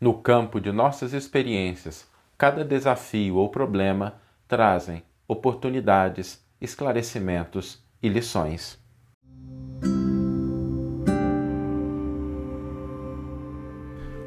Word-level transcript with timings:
No 0.00 0.14
campo 0.14 0.60
de 0.60 0.70
nossas 0.70 1.12
experiências, 1.12 2.06
cada 2.36 2.64
desafio 2.64 3.34
ou 3.34 3.48
problema 3.48 4.14
trazem 4.46 5.02
oportunidades, 5.26 6.40
esclarecimentos 6.60 7.82
e 8.00 8.08
lições. 8.08 8.78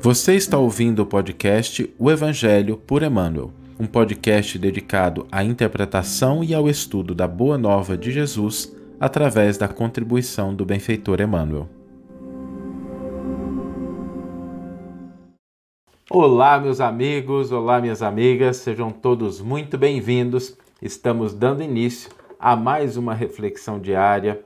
Você 0.01 0.35
está 0.35 0.57
ouvindo 0.57 1.03
o 1.03 1.05
podcast 1.05 1.89
O 1.97 2.11
Evangelho 2.11 2.75
por 2.75 3.01
Emmanuel, 3.01 3.53
um 3.79 3.87
podcast 3.87 4.59
dedicado 4.59 5.25
à 5.31 5.41
interpretação 5.41 6.43
e 6.43 6.53
ao 6.53 6.67
estudo 6.67 7.15
da 7.15 7.29
Boa 7.29 7.57
Nova 7.57 7.97
de 7.97 8.11
Jesus 8.11 8.75
através 8.99 9.57
da 9.57 9.69
contribuição 9.69 10.53
do 10.53 10.65
benfeitor 10.65 11.21
Emmanuel. 11.21 11.69
Olá, 16.13 16.59
meus 16.59 16.81
amigos, 16.81 17.53
olá, 17.53 17.79
minhas 17.79 18.01
amigas, 18.01 18.57
sejam 18.57 18.91
todos 18.91 19.39
muito 19.39 19.77
bem-vindos. 19.77 20.57
Estamos 20.81 21.33
dando 21.33 21.63
início 21.63 22.11
a 22.37 22.53
mais 22.53 22.97
uma 22.97 23.13
reflexão 23.13 23.79
diária 23.79 24.43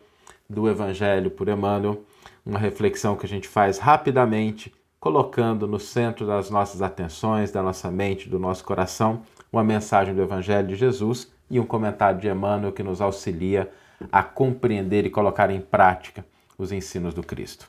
do 0.47 0.69
Evangelho 0.69 1.31
por 1.31 1.49
Emmanuel, 1.49 2.03
uma 2.45 2.59
reflexão 2.59 3.15
que 3.15 3.25
a 3.25 3.29
gente 3.29 3.47
faz 3.47 3.79
rapidamente 3.79 4.71
colocando 4.99 5.67
no 5.67 5.79
centro 5.79 6.27
das 6.27 6.51
nossas 6.51 6.83
atenções, 6.83 7.51
da 7.51 7.63
nossa 7.63 7.89
mente, 7.89 8.29
do 8.29 8.37
nosso 8.37 8.63
coração, 8.63 9.23
uma 9.51 9.63
mensagem 9.63 10.13
do 10.13 10.21
Evangelho 10.21 10.67
de 10.67 10.75
Jesus 10.75 11.33
e 11.49 11.59
um 11.59 11.65
comentário 11.65 12.19
de 12.19 12.27
Emmanuel 12.27 12.73
que 12.73 12.83
nos 12.83 13.01
auxilia 13.01 13.71
a 14.11 14.21
compreender 14.21 15.03
e 15.07 15.09
colocar 15.09 15.49
em 15.49 15.61
prática 15.61 16.23
os 16.59 16.71
ensinos 16.71 17.15
do 17.15 17.23
Cristo. 17.23 17.67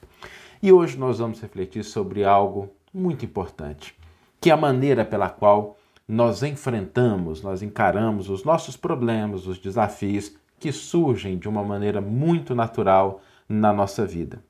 E 0.62 0.70
hoje 0.70 0.98
nós 0.98 1.18
vamos 1.18 1.40
refletir 1.40 1.82
sobre 1.82 2.24
algo 2.24 2.75
muito 2.92 3.24
importante, 3.24 3.94
que 4.40 4.50
é 4.50 4.52
a 4.52 4.56
maneira 4.56 5.04
pela 5.04 5.28
qual 5.28 5.76
nós 6.08 6.42
enfrentamos, 6.42 7.42
nós 7.42 7.62
encaramos 7.62 8.30
os 8.30 8.44
nossos 8.44 8.76
problemas, 8.76 9.46
os 9.46 9.58
desafios 9.58 10.34
que 10.58 10.72
surgem 10.72 11.38
de 11.38 11.48
uma 11.48 11.62
maneira 11.64 12.00
muito 12.00 12.54
natural 12.54 13.20
na 13.48 13.72
nossa 13.72 14.06
vida. 14.06 14.42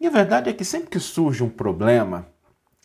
E 0.00 0.06
a 0.06 0.10
verdade 0.10 0.50
é 0.50 0.52
que 0.52 0.64
sempre 0.64 0.90
que 0.90 1.00
surge 1.00 1.42
um 1.42 1.48
problema 1.48 2.26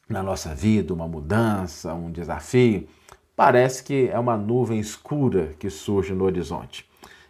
na 0.07 0.23
nossa 0.23 0.53
vida, 0.55 0.93
uma 0.93 1.07
mudança, 1.07 1.93
um 1.93 2.11
desafio, 2.11 2.87
parece 3.35 3.83
que 3.83 4.09
é 4.11 4.17
uma 4.17 4.37
nuvem 4.37 4.79
escura 4.79 5.53
que 5.59 5.69
surge 5.69 6.13
no 6.13 6.25
horizonte. 6.25 6.87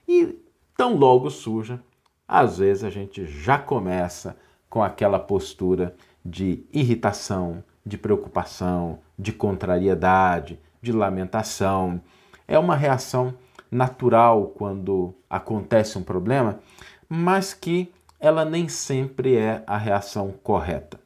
E 0.07 0.37
tão 0.75 0.95
logo 0.95 1.29
surja, 1.29 1.81
às 2.27 2.57
vezes 2.59 2.83
a 2.83 2.89
gente 2.89 3.25
já 3.25 3.57
começa 3.57 4.37
com 4.69 4.83
aquela 4.83 5.19
postura 5.19 5.95
de 6.29 6.63
irritação, 6.71 7.63
de 7.85 7.97
preocupação, 7.97 8.99
de 9.17 9.33
contrariedade, 9.33 10.59
de 10.81 10.91
lamentação. 10.91 11.99
É 12.47 12.57
uma 12.59 12.75
reação 12.75 13.33
natural 13.71 14.47
quando 14.47 15.13
acontece 15.29 15.97
um 15.97 16.03
problema, 16.03 16.59
mas 17.07 17.53
que 17.53 17.91
ela 18.19 18.45
nem 18.45 18.67
sempre 18.67 19.35
é 19.35 19.63
a 19.65 19.77
reação 19.77 20.33
correta. 20.43 20.99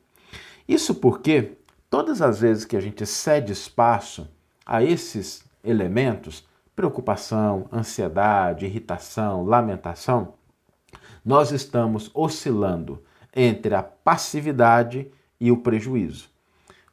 Isso 0.67 0.95
porque 0.95 1.57
todas 1.89 2.21
as 2.21 2.39
vezes 2.39 2.65
que 2.65 2.75
a 2.75 2.81
gente 2.81 3.05
cede 3.05 3.51
espaço 3.51 4.27
a 4.65 4.83
esses 4.83 5.43
elementos, 5.63 6.45
preocupação, 6.75 7.67
ansiedade, 7.71 8.65
irritação, 8.65 9.45
lamentação, 9.45 10.33
nós 11.23 11.51
estamos 11.51 12.09
oscilando 12.13 13.01
entre 13.35 13.75
a 13.75 13.83
passividade 13.83 15.07
e 15.39 15.51
o 15.51 15.57
prejuízo. 15.57 16.29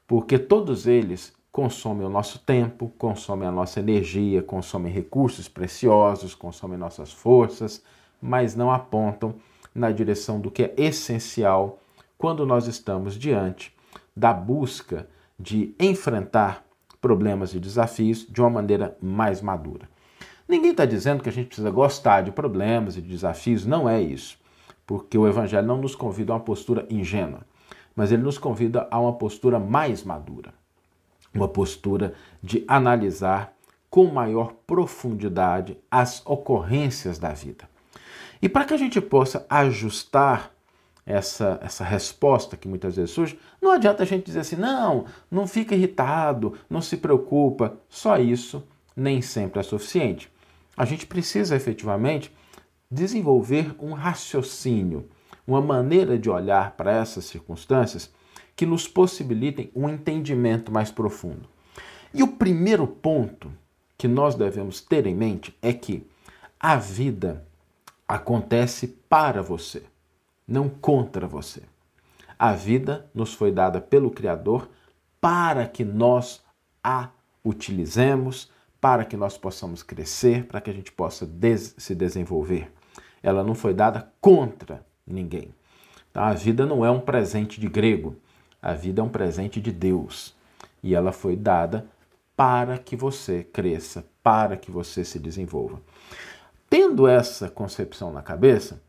Porque 0.06 0.38
todos 0.38 0.86
eles 0.86 1.32
consomem 1.52 2.06
o 2.06 2.10
nosso 2.10 2.38
tempo, 2.38 2.92
consomem 2.96 3.48
a 3.48 3.52
nossa 3.52 3.80
energia, 3.80 4.42
consomem 4.42 4.92
recursos 4.92 5.48
preciosos, 5.48 6.34
consomem 6.34 6.78
nossas 6.78 7.12
forças, 7.12 7.82
mas 8.20 8.54
não 8.54 8.70
apontam 8.70 9.34
na 9.74 9.90
direção 9.90 10.40
do 10.40 10.50
que 10.50 10.64
é 10.64 10.74
essencial 10.76 11.80
quando 12.18 12.44
nós 12.44 12.66
estamos 12.66 13.14
diante 13.14 13.74
da 14.16 14.32
busca 14.32 15.08
de 15.38 15.74
enfrentar 15.78 16.64
problemas 17.00 17.54
e 17.54 17.60
desafios 17.60 18.26
de 18.28 18.40
uma 18.40 18.50
maneira 18.50 18.96
mais 19.00 19.40
madura. 19.40 19.88
Ninguém 20.46 20.72
está 20.72 20.84
dizendo 20.84 21.22
que 21.22 21.28
a 21.28 21.32
gente 21.32 21.46
precisa 21.46 21.70
gostar 21.70 22.22
de 22.22 22.32
problemas 22.32 22.96
e 22.96 23.00
de 23.00 23.08
desafios, 23.08 23.64
não 23.64 23.88
é 23.88 24.02
isso, 24.02 24.38
porque 24.90 25.16
o 25.16 25.28
Evangelho 25.28 25.68
não 25.68 25.76
nos 25.76 25.94
convida 25.94 26.32
a 26.32 26.34
uma 26.34 26.42
postura 26.42 26.84
ingênua, 26.90 27.42
mas 27.94 28.10
ele 28.10 28.24
nos 28.24 28.38
convida 28.38 28.88
a 28.90 28.98
uma 28.98 29.12
postura 29.12 29.56
mais 29.56 30.02
madura, 30.02 30.52
uma 31.32 31.46
postura 31.46 32.12
de 32.42 32.64
analisar 32.66 33.52
com 33.88 34.06
maior 34.06 34.52
profundidade 34.66 35.78
as 35.88 36.26
ocorrências 36.26 37.20
da 37.20 37.32
vida. 37.32 37.70
E 38.42 38.48
para 38.48 38.64
que 38.64 38.74
a 38.74 38.76
gente 38.76 39.00
possa 39.00 39.46
ajustar 39.48 40.50
essa, 41.06 41.60
essa 41.62 41.84
resposta 41.84 42.56
que 42.56 42.66
muitas 42.66 42.96
vezes 42.96 43.12
surge, 43.12 43.38
não 43.62 43.70
adianta 43.70 44.02
a 44.02 44.06
gente 44.06 44.26
dizer 44.26 44.40
assim, 44.40 44.56
não, 44.56 45.04
não 45.30 45.46
fica 45.46 45.72
irritado, 45.72 46.54
não 46.68 46.82
se 46.82 46.96
preocupa. 46.96 47.76
Só 47.88 48.18
isso 48.18 48.66
nem 48.96 49.22
sempre 49.22 49.60
é 49.60 49.62
suficiente. 49.62 50.28
A 50.76 50.84
gente 50.84 51.06
precisa 51.06 51.54
efetivamente 51.54 52.32
desenvolver 52.90 53.74
um 53.78 53.92
raciocínio, 53.92 55.08
uma 55.46 55.60
maneira 55.60 56.18
de 56.18 56.28
olhar 56.28 56.72
para 56.72 56.92
essas 56.92 57.24
circunstâncias 57.24 58.10
que 58.56 58.66
nos 58.66 58.88
possibilitem 58.88 59.70
um 59.74 59.88
entendimento 59.88 60.72
mais 60.72 60.90
profundo. 60.90 61.48
E 62.12 62.22
o 62.22 62.28
primeiro 62.28 62.86
ponto 62.86 63.52
que 63.96 64.08
nós 64.08 64.34
devemos 64.34 64.80
ter 64.80 65.06
em 65.06 65.14
mente 65.14 65.56
é 65.62 65.72
que 65.72 66.06
a 66.58 66.76
vida 66.76 67.46
acontece 68.06 68.88
para 69.08 69.42
você, 69.42 69.84
não 70.46 70.68
contra 70.68 71.26
você. 71.26 71.62
A 72.38 72.52
vida 72.52 73.08
nos 73.14 73.34
foi 73.34 73.52
dada 73.52 73.80
pelo 73.80 74.10
Criador 74.10 74.68
para 75.20 75.66
que 75.66 75.84
nós 75.84 76.42
a 76.82 77.10
utilizemos, 77.44 78.50
para 78.80 79.04
que 79.04 79.16
nós 79.16 79.38
possamos 79.38 79.82
crescer, 79.82 80.46
para 80.46 80.60
que 80.60 80.70
a 80.70 80.72
gente 80.72 80.90
possa 80.90 81.26
des 81.26 81.74
se 81.78 81.94
desenvolver. 81.94 82.72
Ela 83.22 83.44
não 83.44 83.54
foi 83.54 83.74
dada 83.74 84.10
contra 84.20 84.84
ninguém. 85.06 85.54
Então, 86.10 86.22
a 86.22 86.32
vida 86.32 86.66
não 86.66 86.84
é 86.84 86.90
um 86.90 87.00
presente 87.00 87.60
de 87.60 87.68
grego, 87.68 88.16
a 88.60 88.72
vida 88.72 89.00
é 89.00 89.04
um 89.04 89.08
presente 89.08 89.60
de 89.60 89.70
Deus. 89.70 90.34
E 90.82 90.94
ela 90.94 91.12
foi 91.12 91.36
dada 91.36 91.86
para 92.36 92.78
que 92.78 92.96
você 92.96 93.44
cresça, 93.44 94.04
para 94.22 94.56
que 94.56 94.70
você 94.70 95.04
se 95.04 95.18
desenvolva. 95.18 95.80
Tendo 96.68 97.06
essa 97.06 97.48
concepção 97.48 98.12
na 98.12 98.22
cabeça, 98.22 98.80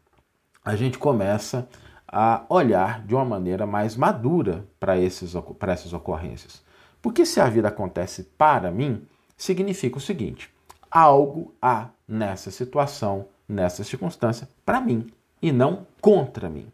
a 0.63 0.75
gente 0.75 0.97
começa 0.97 1.67
a 2.07 2.45
olhar 2.49 3.05
de 3.05 3.15
uma 3.15 3.25
maneira 3.25 3.65
mais 3.65 3.95
madura 3.95 4.65
para 4.79 4.97
essas 4.97 5.93
ocorrências. 5.93 6.61
Porque 7.01 7.25
se 7.25 7.39
a 7.39 7.49
vida 7.49 7.69
acontece 7.69 8.23
para 8.37 8.69
mim, 8.69 9.05
significa 9.35 9.97
o 9.97 10.01
seguinte: 10.01 10.53
algo 10.89 11.53
há 11.61 11.89
nessa 12.07 12.51
situação, 12.51 13.27
nessa 13.51 13.83
circunstância, 13.83 14.47
para 14.65 14.81
mim 14.81 15.07
e 15.41 15.51
não 15.51 15.85
contra 15.99 16.49
mim. 16.49 16.67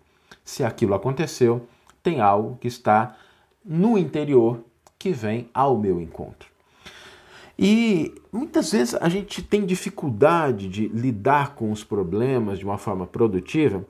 Se 0.43 0.63
aquilo 0.63 0.93
aconteceu, 0.93 1.67
tem 2.03 2.21
algo 2.21 2.57
que 2.57 2.67
está 2.67 3.15
no 3.65 3.97
interior 3.97 4.61
que 4.97 5.11
vem 5.11 5.49
ao 5.53 5.77
meu 5.77 5.99
encontro. 5.99 6.49
E 7.59 8.13
muitas 8.31 8.71
vezes 8.71 8.95
a 8.95 9.09
gente 9.09 9.41
tem 9.41 9.65
dificuldade 9.65 10.69
de 10.69 10.87
lidar 10.89 11.55
com 11.55 11.71
os 11.71 11.83
problemas 11.83 12.59
de 12.59 12.65
uma 12.65 12.77
forma 12.77 13.07
produtiva, 13.07 13.83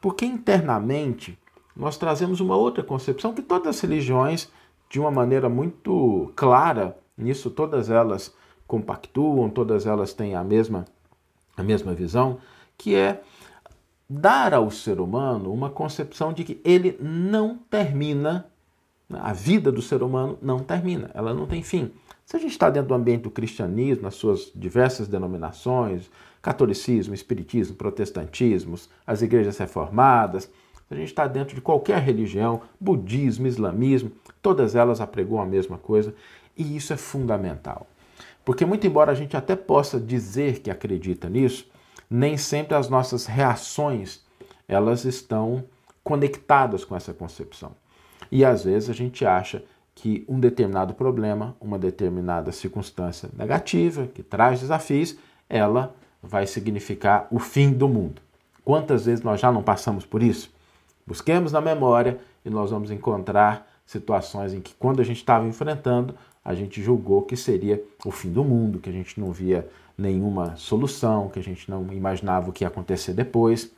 porque 0.00 0.24
internamente 0.24 1.36
nós 1.76 1.96
trazemos 1.98 2.40
uma 2.40 2.56
outra 2.56 2.84
concepção 2.84 3.34
que 3.34 3.42
todas 3.42 3.76
as 3.76 3.80
religiões, 3.80 4.48
de 4.88 5.00
uma 5.00 5.10
maneira 5.10 5.48
muito 5.48 6.32
clara, 6.36 6.96
nisso 7.16 7.50
todas 7.50 7.90
elas 7.90 8.34
compactuam, 8.66 9.50
todas 9.50 9.86
elas 9.86 10.12
têm 10.12 10.34
a 10.36 10.44
mesma, 10.44 10.84
a 11.60 11.64
mesma 11.64 11.94
visão, 11.94 12.38
que 12.76 12.94
é 12.94 13.22
dar 14.08 14.52
ao 14.52 14.70
ser 14.70 15.00
humano 15.00 15.52
uma 15.52 15.70
concepção 15.70 16.32
de 16.32 16.42
que 16.42 16.60
ele 16.64 16.98
não 17.00 17.56
termina, 17.70 18.46
a 19.08 19.32
vida 19.32 19.70
do 19.70 19.82
ser 19.82 20.02
humano 20.02 20.38
não 20.42 20.60
termina, 20.60 21.10
ela 21.14 21.32
não 21.32 21.46
tem 21.46 21.62
fim. 21.62 21.92
Se 22.24 22.36
a 22.36 22.40
gente 22.40 22.52
está 22.52 22.70
dentro 22.70 22.88
do 22.88 22.94
ambiente 22.94 23.22
do 23.22 23.30
cristianismo, 23.30 24.04
nas 24.04 24.14
suas 24.14 24.52
diversas 24.54 25.08
denominações, 25.08 26.10
catolicismo, 26.40 27.12
espiritismo, 27.12 27.74
protestantismo, 27.74 28.76
as 29.06 29.20
igrejas 29.20 29.58
reformadas, 29.58 30.50
a 30.90 30.94
gente 30.94 31.08
está 31.08 31.26
dentro 31.26 31.54
de 31.54 31.60
qualquer 31.60 32.00
religião, 32.00 32.62
budismo, 32.80 33.46
islamismo, 33.46 34.10
todas 34.42 34.74
elas 34.74 35.00
apregoam 35.00 35.42
a 35.42 35.46
mesma 35.46 35.78
coisa 35.78 36.14
e 36.56 36.76
isso 36.76 36.92
é 36.92 36.96
fundamental. 36.96 37.86
Porque, 38.44 38.64
muito 38.64 38.86
embora 38.86 39.12
a 39.12 39.14
gente 39.14 39.36
até 39.36 39.54
possa 39.54 40.00
dizer 40.00 40.60
que 40.60 40.70
acredita 40.70 41.28
nisso, 41.28 41.70
nem 42.08 42.36
sempre 42.36 42.74
as 42.74 42.88
nossas 42.88 43.26
reações 43.26 44.20
elas 44.66 45.04
estão 45.04 45.64
conectadas 46.02 46.84
com 46.84 46.96
essa 46.96 47.12
concepção. 47.12 47.72
E 48.30 48.44
às 48.44 48.64
vezes 48.64 48.88
a 48.88 48.92
gente 48.92 49.26
acha 49.26 49.64
que 49.94 50.24
um 50.28 50.38
determinado 50.38 50.94
problema, 50.94 51.56
uma 51.60 51.78
determinada 51.78 52.52
circunstância 52.52 53.28
negativa 53.36 54.06
que 54.06 54.22
traz 54.22 54.60
desafios, 54.60 55.16
ela 55.48 55.94
vai 56.22 56.46
significar 56.46 57.26
o 57.30 57.38
fim 57.38 57.72
do 57.72 57.88
mundo. 57.88 58.22
Quantas 58.64 59.06
vezes 59.06 59.24
nós 59.24 59.40
já 59.40 59.50
não 59.50 59.62
passamos 59.62 60.06
por 60.06 60.22
isso? 60.22 60.52
Busquemos 61.06 61.50
na 61.50 61.60
memória 61.60 62.20
e 62.44 62.50
nós 62.50 62.70
vamos 62.70 62.90
encontrar 62.90 63.68
situações 63.84 64.54
em 64.54 64.60
que, 64.60 64.72
quando 64.74 65.00
a 65.00 65.04
gente 65.04 65.16
estava 65.16 65.46
enfrentando, 65.46 66.14
a 66.44 66.54
gente 66.54 66.82
julgou 66.82 67.22
que 67.22 67.36
seria 67.36 67.82
o 68.04 68.10
fim 68.10 68.30
do 68.30 68.42
mundo, 68.42 68.78
que 68.78 68.88
a 68.88 68.92
gente 68.92 69.20
não 69.20 69.32
via 69.32 69.68
nenhuma 69.96 70.56
solução, 70.56 71.28
que 71.28 71.38
a 71.38 71.42
gente 71.42 71.70
não 71.70 71.92
imaginava 71.92 72.48
o 72.50 72.52
que 72.52 72.64
ia 72.64 72.68
acontecer 72.68 73.12
depois. 73.12 73.70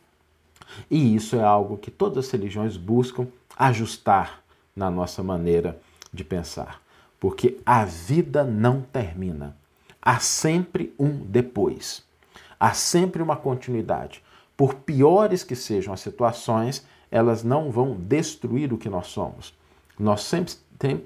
E 0.90 1.14
isso 1.14 1.36
é 1.36 1.42
algo 1.42 1.76
que 1.76 1.90
todas 1.90 2.26
as 2.26 2.30
religiões 2.30 2.76
buscam 2.76 3.26
ajustar 3.56 4.42
na 4.74 4.90
nossa 4.90 5.22
maneira 5.22 5.78
de 6.12 6.24
pensar, 6.24 6.80
porque 7.18 7.58
a 7.66 7.84
vida 7.84 8.44
não 8.44 8.80
termina. 8.80 9.56
Há 10.00 10.18
sempre 10.18 10.94
um 10.98 11.10
depois. 11.10 12.04
Há 12.58 12.74
sempre 12.74 13.22
uma 13.22 13.36
continuidade. 13.36 14.22
Por 14.56 14.74
piores 14.74 15.42
que 15.42 15.56
sejam 15.56 15.92
as 15.92 16.00
situações, 16.00 16.84
elas 17.10 17.42
não 17.42 17.70
vão 17.70 17.94
destruir 17.96 18.72
o 18.72 18.78
que 18.78 18.88
nós 18.88 19.08
somos. 19.08 19.54
Nós 19.98 20.22
sempre, 20.22 20.54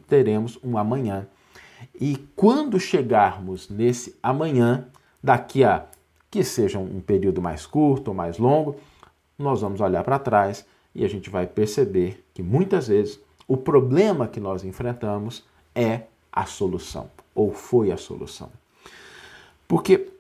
teremos 0.09 0.59
um 0.63 0.79
amanhã. 0.79 1.27
E 2.01 2.17
quando 2.35 2.79
chegarmos 2.79 3.69
nesse 3.69 4.17
amanhã, 4.23 4.87
daqui 5.23 5.65
a 5.65 5.87
que 6.31 6.45
seja 6.45 6.79
um 6.79 7.01
período 7.01 7.41
mais 7.41 7.65
curto 7.65 8.09
ou 8.09 8.15
mais 8.15 8.39
longo, 8.39 8.77
nós 9.39 9.61
vamos 9.61 9.81
olhar 9.81 10.05
para 10.05 10.19
trás 10.19 10.67
e 10.95 11.05
a 11.05 11.09
gente 11.09 11.31
vai 11.31 11.47
perceber 11.47 12.25
que 12.35 12.43
muitas 12.43 12.89
vezes 12.89 13.21
o 13.47 13.57
problema 13.57 14.27
que 14.27 14.41
nós 14.41 14.65
enfrentamos 14.65 15.45
é 15.75 16.03
a 16.33 16.45
solução, 16.45 17.11
ou 17.35 17.53
foi 17.53 17.93
a 17.93 17.97
solução. 17.97 18.51
Porque 19.69 20.11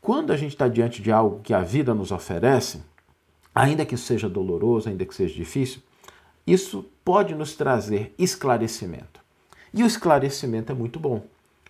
quando 0.00 0.32
a 0.32 0.36
gente 0.36 0.52
está 0.52 0.68
diante 0.68 1.02
de 1.02 1.10
algo 1.10 1.40
que 1.42 1.52
a 1.52 1.62
vida 1.62 1.94
nos 1.94 2.12
oferece, 2.12 2.80
ainda 3.54 3.84
que 3.84 3.96
seja 3.96 4.28
doloroso, 4.28 4.88
ainda 4.88 5.04
que 5.04 5.14
seja 5.14 5.34
difícil, 5.34 5.82
isso 6.46 6.84
pode 7.04 7.34
nos 7.34 7.56
trazer 7.56 8.14
esclarecimento. 8.18 9.25
E 9.76 9.82
o 9.82 9.86
esclarecimento 9.86 10.72
é 10.72 10.74
muito 10.74 10.98
bom, 10.98 11.22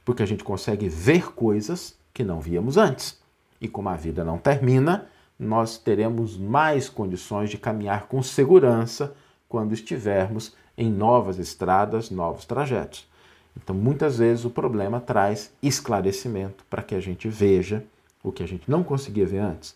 porque 0.05 0.23
a 0.23 0.27
gente 0.27 0.45
consegue 0.45 0.89
ver 0.89 1.33
coisas 1.33 1.97
que 2.15 2.23
não 2.23 2.41
víamos 2.41 2.77
antes. 2.77 3.19
E 3.61 3.67
como 3.67 3.89
a 3.89 3.97
vida 3.97 4.23
não 4.23 4.39
termina, 4.39 5.09
nós 5.37 5.77
teremos 5.77 6.37
mais 6.37 6.89
condições 6.89 7.51
de 7.51 7.59
caminhar 7.59 8.07
com 8.07 8.23
segurança 8.23 9.13
quando 9.49 9.75
estivermos 9.75 10.55
em 10.79 10.89
novas 10.89 11.41
estradas, 11.41 12.09
novos 12.09 12.45
trajetos. 12.45 13.09
Então, 13.57 13.75
muitas 13.75 14.19
vezes 14.19 14.45
o 14.45 14.51
problema 14.51 15.01
traz 15.01 15.53
esclarecimento 15.61 16.65
para 16.71 16.85
que 16.85 16.95
a 16.95 17.01
gente 17.01 17.27
veja 17.29 17.83
o 18.23 18.31
que 18.31 18.45
a 18.45 18.47
gente 18.47 18.71
não 18.71 18.85
conseguia 18.85 19.27
ver 19.27 19.39
antes. 19.39 19.75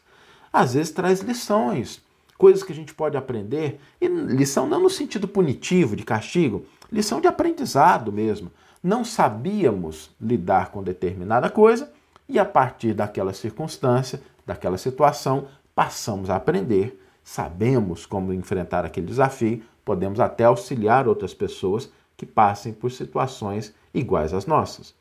Às 0.53 0.75
vezes 0.75 0.93
traz 0.93 1.19
lições, 1.19 2.01
coisas 2.39 2.63
que 2.63 2.73
a 2.73 2.77
gente 2.77 2.95
pode 2.95 3.17
aprender, 3.17 3.81
e 4.01 4.07
lição 4.07 4.69
não 4.69 4.81
no 4.81 4.91
sentido 4.91 5.27
punitivo, 5.27 5.97
de 5.97 6.05
castigo, 6.05 6.65
lição 6.91 7.21
de 7.21 7.29
aprendizado 7.29 8.13
mesmo. 8.13 8.51
Não 8.83 9.05
sabíamos 9.05 10.11
lidar 10.21 10.71
com 10.71 10.83
determinada 10.83 11.51
coisa 11.51 11.91
e 12.29 12.39
a 12.39 12.45
partir 12.45 12.95
daquela 12.95 13.33
circunstância, 13.33 14.23
daquela 14.47 14.79
situação, 14.79 15.49
passamos 15.75 16.31
a 16.31 16.37
aprender, 16.37 17.01
sabemos 17.23 18.07
como 18.07 18.33
enfrentar 18.33 18.85
aquele 18.85 19.07
desafio, 19.07 19.63
podemos 19.85 20.21
até 20.21 20.45
auxiliar 20.45 21.09
outras 21.09 21.35
pessoas 21.35 21.91
que 22.17 22.27
passem 22.27 22.73
por 22.73 22.91
situações 22.91 23.75
iguais 23.93 24.33
às 24.33 24.47
nossas. 24.47 24.95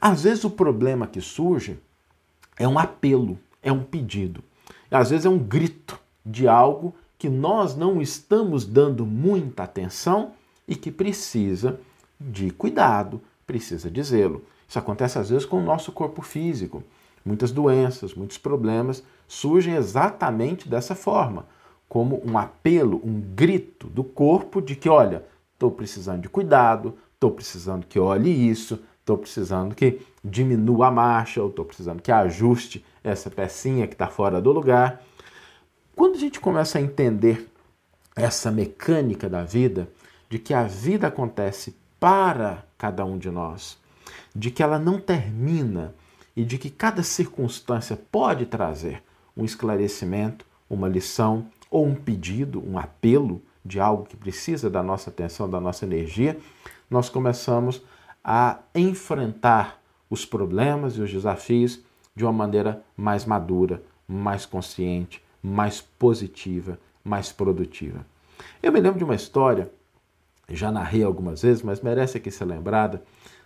Às 0.00 0.22
vezes 0.22 0.44
o 0.44 0.50
problema 0.50 1.06
que 1.06 1.20
surge 1.20 1.78
é 2.58 2.68
um 2.68 2.78
apelo, 2.78 3.38
é 3.62 3.72
um 3.72 3.82
pedido. 3.82 4.42
Às 4.90 5.10
vezes 5.10 5.26
é 5.26 5.28
um 5.28 5.38
grito 5.38 5.98
de 6.24 6.46
algo 6.46 6.94
que 7.18 7.28
nós 7.28 7.76
não 7.76 8.00
estamos 8.00 8.64
dando 8.64 9.06
muita 9.06 9.62
atenção 9.62 10.32
e 10.70 10.76
que 10.76 10.92
precisa 10.92 11.80
de 12.18 12.52
cuidado, 12.52 13.20
precisa 13.44 13.90
de 13.90 14.00
zelo. 14.04 14.44
Isso 14.68 14.78
acontece 14.78 15.18
às 15.18 15.28
vezes 15.28 15.44
com 15.44 15.58
o 15.58 15.64
nosso 15.64 15.90
corpo 15.90 16.22
físico. 16.22 16.84
Muitas 17.24 17.50
doenças, 17.50 18.14
muitos 18.14 18.38
problemas 18.38 19.02
surgem 19.26 19.74
exatamente 19.74 20.68
dessa 20.68 20.94
forma 20.94 21.44
como 21.88 22.22
um 22.24 22.38
apelo, 22.38 23.00
um 23.04 23.20
grito 23.20 23.88
do 23.88 24.04
corpo 24.04 24.62
de 24.62 24.76
que, 24.76 24.88
olha, 24.88 25.24
estou 25.54 25.72
precisando 25.72 26.22
de 26.22 26.28
cuidado, 26.28 26.96
estou 27.14 27.32
precisando 27.32 27.84
que 27.84 27.98
olhe 27.98 28.30
isso, 28.30 28.78
estou 29.00 29.18
precisando 29.18 29.74
que 29.74 30.00
diminua 30.22 30.86
a 30.86 30.90
marcha, 30.92 31.42
ou 31.42 31.48
estou 31.48 31.64
precisando 31.64 32.00
que 32.00 32.12
ajuste 32.12 32.84
essa 33.02 33.28
pecinha 33.28 33.88
que 33.88 33.94
está 33.94 34.06
fora 34.06 34.40
do 34.40 34.52
lugar. 34.52 35.02
Quando 35.96 36.14
a 36.14 36.18
gente 36.18 36.38
começa 36.38 36.78
a 36.78 36.80
entender 36.80 37.48
essa 38.14 38.52
mecânica 38.52 39.28
da 39.28 39.42
vida, 39.42 39.88
de 40.30 40.38
que 40.38 40.54
a 40.54 40.62
vida 40.62 41.08
acontece 41.08 41.76
para 41.98 42.64
cada 42.78 43.04
um 43.04 43.18
de 43.18 43.30
nós, 43.30 43.76
de 44.34 44.50
que 44.50 44.62
ela 44.62 44.78
não 44.78 44.98
termina 44.98 45.94
e 46.34 46.44
de 46.44 46.56
que 46.56 46.70
cada 46.70 47.02
circunstância 47.02 48.00
pode 48.10 48.46
trazer 48.46 49.02
um 49.36 49.44
esclarecimento, 49.44 50.46
uma 50.68 50.88
lição, 50.88 51.46
ou 51.70 51.86
um 51.86 51.94
pedido, 51.94 52.62
um 52.66 52.78
apelo 52.78 53.42
de 53.64 53.78
algo 53.78 54.04
que 54.04 54.16
precisa 54.16 54.70
da 54.70 54.82
nossa 54.82 55.10
atenção, 55.10 55.50
da 55.50 55.60
nossa 55.60 55.84
energia, 55.84 56.38
nós 56.88 57.08
começamos 57.08 57.82
a 58.24 58.58
enfrentar 58.74 59.80
os 60.08 60.24
problemas 60.24 60.96
e 60.96 61.00
os 61.00 61.10
desafios 61.10 61.80
de 62.14 62.24
uma 62.24 62.32
maneira 62.32 62.82
mais 62.96 63.24
madura, 63.24 63.82
mais 64.06 64.46
consciente, 64.46 65.22
mais 65.42 65.80
positiva, 65.80 66.78
mais 67.04 67.30
produtiva. 67.32 68.04
Eu 68.62 68.72
me 68.72 68.80
lembro 68.80 68.98
de 68.98 69.04
uma 69.04 69.14
história, 69.14 69.70
já 70.56 70.70
narrei 70.70 71.02
algumas 71.02 71.42
vezes, 71.42 71.62
mas 71.62 71.80
merece 71.80 72.18
aqui 72.18 72.30
ser 72.30 72.44
lembrada, 72.44 73.02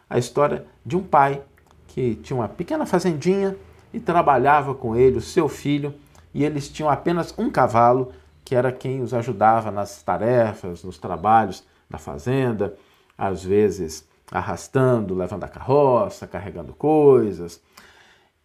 a 0.08 0.18
história 0.18 0.66
de 0.84 0.96
um 0.96 1.02
pai 1.02 1.42
que 1.88 2.16
tinha 2.16 2.36
uma 2.36 2.48
pequena 2.48 2.86
fazendinha 2.86 3.56
e 3.92 4.00
trabalhava 4.00 4.74
com 4.74 4.96
ele 4.96 5.18
o 5.18 5.22
seu 5.22 5.48
filho 5.48 5.94
e 6.32 6.44
eles 6.44 6.68
tinham 6.68 6.90
apenas 6.90 7.32
um 7.38 7.48
cavalo, 7.48 8.12
que 8.44 8.54
era 8.54 8.72
quem 8.72 9.00
os 9.00 9.14
ajudava 9.14 9.70
nas 9.70 10.02
tarefas, 10.02 10.82
nos 10.82 10.98
trabalhos 10.98 11.64
da 11.88 11.96
fazenda, 11.96 12.74
às 13.16 13.44
vezes 13.44 14.06
arrastando, 14.30 15.14
levando 15.14 15.44
a 15.44 15.48
carroça, 15.48 16.26
carregando 16.26 16.72
coisas. 16.74 17.60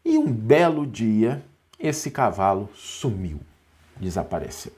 E 0.06 0.18
um 0.18 0.32
belo 0.32 0.86
dia, 0.86 1.44
esse 1.80 2.12
cavalo 2.12 2.70
sumiu, 2.76 3.40
desapareceu. 3.98 4.74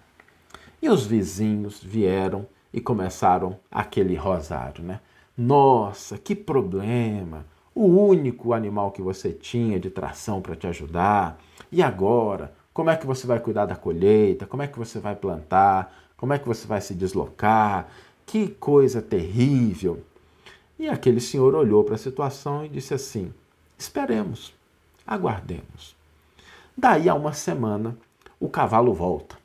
E 0.81 0.89
os 0.89 1.05
vizinhos 1.05 1.83
vieram 1.83 2.47
e 2.73 2.79
começaram 2.79 3.59
aquele 3.69 4.15
rosário, 4.15 4.83
né? 4.83 4.99
Nossa, 5.37 6.17
que 6.17 6.35
problema! 6.35 7.45
O 7.73 7.85
único 7.85 8.53
animal 8.53 8.91
que 8.91 9.01
você 9.01 9.31
tinha 9.31 9.79
de 9.79 9.89
tração 9.89 10.41
para 10.41 10.55
te 10.55 10.67
ajudar. 10.67 11.39
E 11.71 11.81
agora? 11.81 12.53
Como 12.73 12.89
é 12.89 12.95
que 12.95 13.07
você 13.07 13.25
vai 13.25 13.39
cuidar 13.39 13.65
da 13.65 13.75
colheita? 13.75 14.45
Como 14.45 14.63
é 14.63 14.67
que 14.67 14.77
você 14.77 14.99
vai 14.99 15.15
plantar? 15.15 15.93
Como 16.17 16.33
é 16.33 16.39
que 16.39 16.47
você 16.47 16.67
vai 16.67 16.81
se 16.81 16.93
deslocar? 16.93 17.87
Que 18.25 18.47
coisa 18.47 19.01
terrível! 19.01 20.03
E 20.77 20.87
aquele 20.87 21.19
senhor 21.19 21.53
olhou 21.53 21.83
para 21.83 21.95
a 21.95 21.97
situação 21.97 22.65
e 22.65 22.69
disse 22.69 22.93
assim: 22.93 23.33
Esperemos, 23.77 24.53
aguardemos. 25.05 25.95
Daí 26.77 27.09
a 27.09 27.13
uma 27.13 27.33
semana, 27.33 27.97
o 28.39 28.49
cavalo 28.49 28.93
volta. 28.93 29.37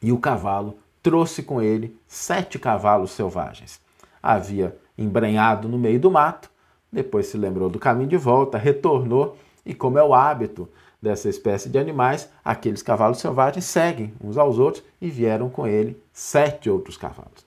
E 0.00 0.12
o 0.12 0.18
cavalo 0.18 0.78
trouxe 1.04 1.42
com 1.42 1.60
ele 1.60 1.96
sete 2.08 2.58
cavalos 2.58 3.10
selvagens. 3.10 3.78
Havia 4.22 4.74
embrenhado 4.96 5.68
no 5.68 5.76
meio 5.76 6.00
do 6.00 6.10
mato, 6.10 6.50
depois 6.90 7.26
se 7.26 7.36
lembrou 7.36 7.68
do 7.68 7.78
caminho 7.78 8.08
de 8.08 8.16
volta, 8.16 8.56
retornou 8.56 9.36
e, 9.66 9.74
como 9.74 9.98
é 9.98 10.02
o 10.02 10.14
hábito 10.14 10.66
dessa 11.02 11.28
espécie 11.28 11.68
de 11.68 11.78
animais, 11.78 12.30
aqueles 12.42 12.80
cavalos 12.80 13.18
selvagens 13.18 13.66
seguem 13.66 14.14
uns 14.18 14.38
aos 14.38 14.58
outros 14.58 14.82
e 14.98 15.10
vieram 15.10 15.50
com 15.50 15.66
ele 15.66 16.02
sete 16.10 16.70
outros 16.70 16.96
cavalos. 16.96 17.44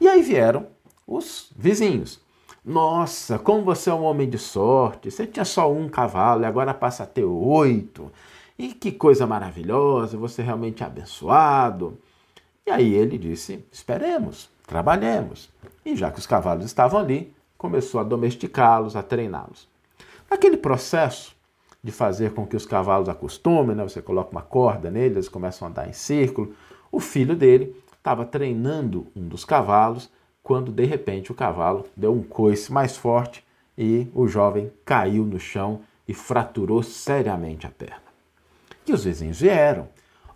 E 0.00 0.08
aí 0.08 0.20
vieram 0.20 0.66
os 1.06 1.52
vizinhos. 1.56 2.20
Nossa, 2.64 3.38
como 3.38 3.62
você 3.62 3.90
é 3.90 3.94
um 3.94 4.02
homem 4.02 4.28
de 4.28 4.38
sorte! 4.38 5.08
Você 5.08 5.24
tinha 5.24 5.44
só 5.44 5.72
um 5.72 5.88
cavalo 5.88 6.42
e 6.42 6.46
agora 6.46 6.74
passa 6.74 7.04
a 7.04 7.06
ter 7.06 7.24
oito. 7.24 8.10
E 8.58 8.74
que 8.74 8.90
coisa 8.90 9.24
maravilhosa! 9.24 10.18
Você 10.18 10.42
realmente 10.42 10.82
é 10.82 10.86
abençoado. 10.86 11.96
E 12.68 12.70
aí 12.70 12.94
ele 12.94 13.16
disse: 13.16 13.64
esperemos, 13.72 14.50
trabalhemos. 14.66 15.48
E 15.86 15.96
já 15.96 16.10
que 16.10 16.18
os 16.18 16.26
cavalos 16.26 16.66
estavam 16.66 17.00
ali, 17.00 17.32
começou 17.56 17.98
a 17.98 18.04
domesticá-los, 18.04 18.94
a 18.94 19.02
treiná-los. 19.02 19.66
Naquele 20.30 20.58
processo, 20.58 21.34
de 21.82 21.90
fazer 21.90 22.34
com 22.34 22.46
que 22.46 22.56
os 22.56 22.66
cavalos 22.66 23.08
acostumem, 23.08 23.74
né? 23.74 23.82
você 23.82 24.02
coloca 24.02 24.32
uma 24.32 24.42
corda 24.42 24.90
neles, 24.90 25.16
eles 25.16 25.28
começam 25.30 25.66
a 25.66 25.70
andar 25.70 25.88
em 25.88 25.94
círculo. 25.94 26.54
O 26.92 27.00
filho 27.00 27.34
dele 27.34 27.74
estava 27.96 28.26
treinando 28.26 29.06
um 29.16 29.26
dos 29.26 29.46
cavalos 29.46 30.10
quando 30.42 30.70
de 30.70 30.84
repente 30.84 31.32
o 31.32 31.34
cavalo 31.34 31.86
deu 31.96 32.12
um 32.12 32.22
coice 32.22 32.70
mais 32.70 32.98
forte 32.98 33.42
e 33.78 34.08
o 34.14 34.28
jovem 34.28 34.70
caiu 34.84 35.24
no 35.24 35.40
chão 35.40 35.80
e 36.06 36.12
fraturou 36.12 36.82
seriamente 36.82 37.66
a 37.66 37.70
perna. 37.70 38.02
E 38.86 38.92
os 38.92 39.04
vizinhos 39.04 39.40
vieram. 39.40 39.88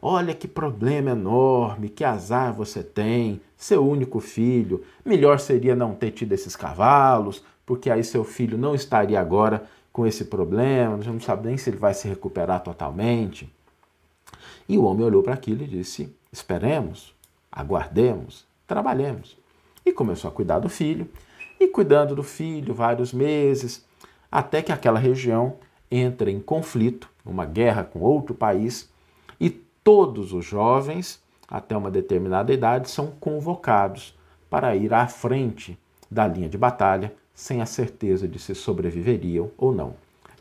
Olha 0.05 0.35
que 0.35 0.49
problema 0.49 1.13
enorme, 1.13 1.89
que 1.89 2.03
azar 2.03 2.53
você 2.53 2.83
tem, 2.83 3.41
seu 3.57 3.87
único 3.87 4.19
filho. 4.19 4.83
Melhor 5.05 5.39
seria 5.39 5.77
não 5.77 5.95
ter 5.95 6.11
tido 6.11 6.33
esses 6.33 6.57
cavalos, 6.57 7.45
porque 7.65 7.89
aí 7.89 8.03
seu 8.03 8.25
filho 8.25 8.59
não 8.59 8.75
estaria 8.75 9.21
agora 9.21 9.65
com 9.93 10.05
esse 10.05 10.25
problema, 10.25 10.97
não 10.97 11.21
sabe 11.21 11.47
nem 11.47 11.57
se 11.57 11.71
ele 11.71 11.77
vai 11.77 11.95
se 11.95 12.09
recuperar 12.09 12.65
totalmente. 12.65 13.49
E 14.69 14.77
o 14.77 14.83
homem 14.83 15.07
olhou 15.07 15.23
para 15.23 15.35
aquilo 15.35 15.63
e 15.63 15.69
disse: 15.69 16.13
Esperemos, 16.33 17.15
aguardemos, 17.51 18.45
trabalhemos. 18.67 19.39
E 19.87 19.93
começou 19.93 20.29
a 20.29 20.33
cuidar 20.33 20.59
do 20.59 20.69
filho, 20.69 21.09
e 21.61 21.69
cuidando 21.69 22.17
do 22.17 22.25
filho 22.25 22.75
vários 22.75 23.13
meses, 23.13 23.85
até 24.31 24.63
que 24.63 24.73
aquela 24.73 24.99
região 24.99 25.59
entra 25.89 26.29
em 26.29 26.41
conflito, 26.41 27.09
uma 27.25 27.47
guerra 27.47 27.85
com 27.85 28.01
outro 28.01 28.35
país, 28.35 28.92
todos 29.85 30.33
os 30.33 30.45
jovens, 30.45 31.23
até 31.49 31.77
uma 31.77 31.91
determinada 31.91 32.53
idade, 32.53 32.91
são 32.91 33.09
convocados 33.19 34.17
para 34.49 34.77
ir 34.77 34.93
à 34.93 35.07
frente 35.07 35.79
da 36.11 36.27
linha 36.27 36.49
de 36.49 36.59
batalha 36.59 37.15
sem 37.35 37.61
a 37.61 37.67
certeza 37.67 38.29
de 38.29 38.39
se 38.39 38.55
sobreviveriam 38.55 39.51
ou 39.57 39.73
não, 39.73 39.95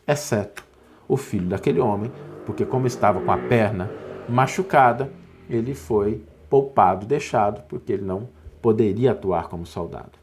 exceto 0.08 0.66
o 1.08 1.18
filho 1.18 1.48
daquele 1.48 1.80
homem, 1.80 2.12
porque, 2.46 2.66
como 2.66 2.88
estava 2.88 3.22
com 3.22 3.32
a 3.32 3.38
perna 3.38 3.90
machucada, 4.28 5.12
ele 5.50 5.74
foi 5.74 6.24
poupado, 6.50 7.06
deixado, 7.06 7.62
porque 7.68 7.94
ele 7.94 8.04
não 8.04 8.30
poderia 8.62 9.12
atuar 9.12 9.48
como 9.48 9.66
soldado. 9.66 10.20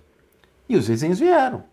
E 0.68 0.76
os 0.76 0.88
vizinhos 0.88 1.18
vieram, 1.18 1.64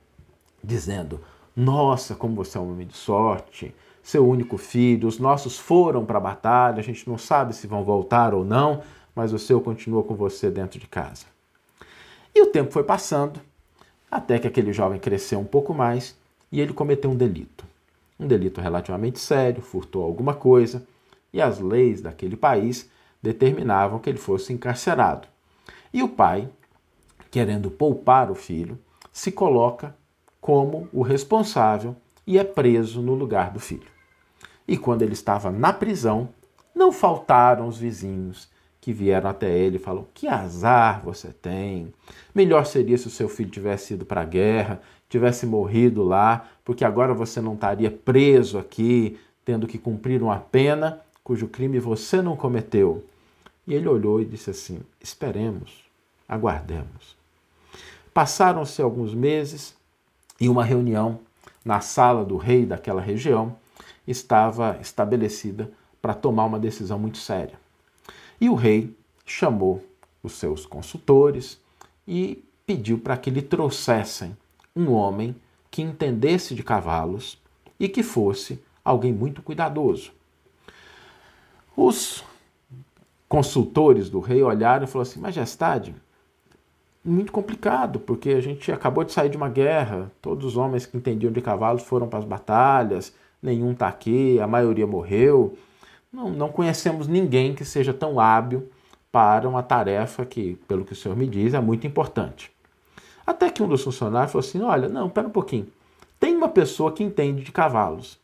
dizendo: 0.64 1.20
Nossa, 1.56 2.16
como 2.16 2.36
você 2.36 2.58
é 2.58 2.62
um 2.62 2.72
homem 2.72 2.86
de 2.86 2.98
sorte, 2.98 3.74
seu 4.04 4.28
único 4.28 4.58
filho, 4.58 5.08
os 5.08 5.18
nossos 5.18 5.58
foram 5.58 6.06
para 6.06 6.18
a 6.18 6.22
batalha, 6.22 6.80
a 6.80 6.84
gente 6.84 7.08
não 7.08 7.18
sabe 7.18 7.56
se 7.56 7.66
vão 7.66 7.84
voltar 7.84 8.34
ou 8.34 8.44
não, 8.44 8.84
mas 9.16 9.32
o 9.32 9.40
seu 9.40 9.62
continua 9.62 10.04
com 10.04 10.16
você 10.16 10.52
dentro 10.52 10.78
de 10.78 10.86
casa. 10.86 11.26
E 12.34 12.42
o 12.42 12.48
tempo 12.48 12.72
foi 12.72 12.84
passando, 12.84 13.40
até 14.12 14.38
que 14.38 14.48
aquele 14.48 14.74
jovem 14.74 15.00
cresceu 15.00 15.40
um 15.40 15.46
pouco 15.46 15.74
mais 15.74 16.16
e 16.52 16.60
ele 16.60 16.74
cometeu 16.74 17.10
um 17.10 17.16
delito. 17.16 17.66
Um 18.20 18.28
delito 18.28 18.60
relativamente 18.60 19.20
sério, 19.20 19.62
furtou 19.62 20.04
alguma 20.04 20.34
coisa, 20.34 20.86
e 21.32 21.42
as 21.42 21.60
leis 21.60 22.02
daquele 22.02 22.36
país 22.36 22.90
determinavam 23.22 24.00
que 24.00 24.10
ele 24.10 24.18
fosse 24.18 24.52
encarcerado. 24.52 25.28
E 25.94 26.04
o 26.04 26.10
pai, 26.10 26.50
querendo 27.32 27.72
poupar 27.72 28.30
o 28.30 28.36
filho, 28.36 28.78
se 29.12 29.32
coloca 29.32 29.96
como 30.46 30.88
o 30.94 31.02
responsável 31.02 31.96
e 32.28 32.38
é 32.38 32.44
preso 32.44 33.02
no 33.02 33.16
lugar 33.16 33.50
do 33.50 33.60
filho. 33.60 33.88
E 34.68 34.78
quando 34.78 35.02
ele 35.02 35.14
estava 35.14 35.50
na 35.50 35.74
prisão, 35.74 36.30
não 36.76 36.92
faltaram 36.92 37.68
os 37.68 37.80
vizinhos 37.80 38.48
que 38.80 38.94
vieram 38.94 39.28
até 39.28 39.50
ele 39.58 39.78
e 39.78 39.80
falaram: 39.80 40.06
Que 40.14 40.28
azar 40.28 41.02
você 41.04 41.30
tem. 41.30 41.92
Melhor 42.34 42.68
seria 42.68 42.96
se 42.96 43.08
o 43.08 43.10
seu 43.10 43.28
filho 43.28 43.50
tivesse 43.50 43.96
ido 43.96 44.06
para 44.06 44.22
a 44.22 44.26
guerra, 44.26 44.80
tivesse 45.10 45.48
morrido 45.48 46.04
lá, 46.04 46.48
porque 46.64 46.86
agora 46.86 47.12
você 47.12 47.42
não 47.42 47.56
estaria 47.56 47.90
preso 47.90 48.60
aqui, 48.60 49.20
tendo 49.44 49.66
que 49.66 49.80
cumprir 49.80 50.22
uma 50.22 50.38
pena 50.38 51.02
cujo 51.24 51.48
crime 51.48 51.80
você 51.80 52.22
não 52.22 52.36
cometeu. 52.36 53.04
E 53.66 53.74
ele 53.74 53.88
olhou 53.88 54.22
e 54.22 54.26
disse 54.26 54.52
assim: 54.52 54.80
Esperemos, 55.02 55.86
aguardemos. 56.30 57.18
Passaram-se 58.14 58.80
alguns 58.80 59.12
meses 59.16 59.76
e 60.40 60.50
uma 60.50 60.64
reunião 60.64 61.20
na 61.64 61.80
sala 61.80 62.24
do 62.24 62.38
rei 62.38 62.66
daquela 62.66 63.02
região 63.02 63.56
estava 64.08 64.78
estabelecida 64.82 65.72
para 66.02 66.14
tomar 66.14 66.46
uma 66.46 66.60
decisão 66.60 67.00
muito 67.00 67.18
séria. 67.18 67.60
E 68.40 68.50
o 68.50 68.56
rei 68.56 68.96
chamou 69.26 69.84
os 70.22 70.34
seus 70.34 70.66
consultores 70.66 71.60
e 72.08 72.44
pediu 72.66 73.00
para 73.00 73.18
que 73.18 73.30
lhe 73.30 73.42
trouxessem 73.42 74.36
um 74.76 74.92
homem 74.92 75.36
que 75.72 75.82
entendesse 75.82 76.54
de 76.54 76.64
cavalos 76.64 77.38
e 77.80 77.90
que 77.90 78.04
fosse 78.04 78.62
alguém 78.84 79.14
muito 79.14 79.42
cuidadoso. 79.42 80.12
Os 81.76 82.24
consultores 83.28 84.10
do 84.10 84.20
rei 84.20 84.42
olharam 84.44 84.86
e 84.86 84.88
falaram 84.88 85.10
assim: 85.10 85.20
Majestade, 85.20 85.96
muito 87.06 87.32
complicado, 87.32 88.00
porque 88.00 88.32
a 88.32 88.42
gente 88.42 88.72
acabou 88.72 89.04
de 89.04 89.12
sair 89.12 89.30
de 89.30 89.38
uma 89.38 89.50
guerra, 89.50 90.12
todos 90.22 90.46
os 90.46 90.58
homens 90.58 90.86
que 90.86 90.98
entendiam 90.98 91.32
de 91.32 91.42
cavalos 91.42 91.84
foram 91.84 92.08
para 92.08 92.20
as 92.20 92.26
batalhas, 92.26 93.14
nenhum 93.42 93.72
está 93.74 93.88
aqui, 93.88 94.40
a 94.40 94.48
maioria 94.48 94.88
morreu. 94.88 95.56
Não, 96.12 96.30
não 96.30 96.50
conhecemos 96.50 97.08
ninguém 97.08 97.54
que 97.54 97.64
seja 97.64 97.94
tão 97.94 98.20
hábil 98.20 98.70
para 99.12 99.48
uma 99.48 99.62
tarefa 99.62 100.26
que, 100.26 100.56
pelo 100.68 100.84
que 100.84 100.94
o 100.94 100.96
senhor 100.96 101.16
me 101.16 101.28
diz, 101.28 101.54
é 101.54 101.60
muito 101.60 101.86
importante. 101.86 102.52
Até 103.26 103.50
que 103.50 103.62
um 103.62 103.68
dos 103.68 103.84
funcionários 103.84 104.32
falou 104.32 104.46
assim: 104.46 104.62
Olha, 104.62 104.90
não, 104.90 105.10
pera 105.10 105.28
um 105.28 105.32
pouquinho. 105.32 105.68
Tem 106.20 106.36
uma 106.36 106.50
pessoa 106.50 106.92
que 106.92 107.04
entende 107.04 107.44
de 107.44 107.52
cavalos. 107.52 108.20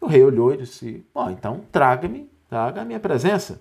O 0.00 0.06
rei 0.06 0.22
olhou 0.22 0.52
e 0.52 0.58
disse: 0.58 1.04
Bom, 1.14 1.30
então 1.30 1.62
traga-me, 1.70 2.28
traga 2.48 2.82
a 2.82 2.84
minha 2.84 3.00
presença. 3.00 3.60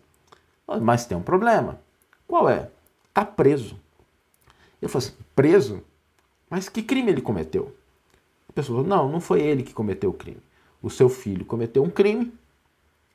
Mas 0.81 1.05
tem 1.05 1.17
um 1.17 1.21
problema. 1.21 1.79
Qual 2.27 2.49
é? 2.49 2.69
Está 3.09 3.25
preso. 3.25 3.75
Eu 4.81 4.89
falei 4.89 5.07
assim: 5.07 5.17
Preso? 5.35 5.83
Mas 6.49 6.69
que 6.69 6.81
crime 6.81 7.11
ele 7.11 7.21
cometeu? 7.21 7.75
A 8.47 8.53
pessoa 8.53 8.83
falou: 8.83 8.89
Não, 8.89 9.11
não 9.11 9.19
foi 9.19 9.41
ele 9.41 9.63
que 9.63 9.73
cometeu 9.73 10.09
o 10.09 10.13
crime. 10.13 10.41
O 10.81 10.89
seu 10.89 11.09
filho 11.09 11.45
cometeu 11.45 11.83
um 11.83 11.89
crime 11.89 12.33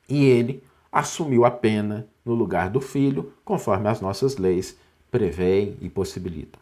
e 0.07 0.23
ele 0.25 0.63
assumiu 0.91 1.45
a 1.45 1.51
pena 1.51 2.07
no 2.23 2.33
lugar 2.33 2.69
do 2.69 2.79
filho, 2.79 3.33
conforme 3.43 3.89
as 3.89 3.99
nossas 3.99 4.37
leis 4.37 4.77
prevêem 5.11 5.77
e 5.81 5.89
possibilitam. 5.89 6.59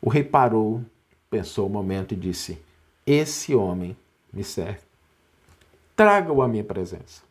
O 0.00 0.08
rei 0.08 0.22
parou, 0.22 0.82
pensou 1.30 1.66
um 1.66 1.70
momento 1.70 2.12
e 2.12 2.16
disse: 2.16 2.58
Esse 3.06 3.54
homem 3.54 3.96
me 4.32 4.44
serve. 4.44 4.80
Traga-o 5.96 6.42
à 6.42 6.48
minha 6.48 6.64
presença. 6.64 7.22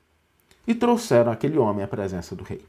E 0.65 0.75
trouxeram 0.75 1.31
aquele 1.31 1.57
homem 1.57 1.83
à 1.83 1.87
presença 1.87 2.35
do 2.35 2.43
rei. 2.43 2.65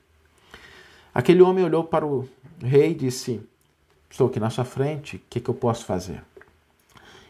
Aquele 1.13 1.43
homem 1.43 1.65
olhou 1.65 1.83
para 1.83 2.07
o 2.07 2.29
rei 2.63 2.93
e 2.93 2.95
disse: 2.95 3.41
Estou 4.11 4.29
aqui 4.29 4.41
na 4.41 4.51
sua 4.51 4.65
frente, 4.65 5.17
o 5.17 5.21
que, 5.29 5.41
que 5.41 5.49
eu 5.49 5.55
posso 5.55 5.85
fazer? 5.85 6.23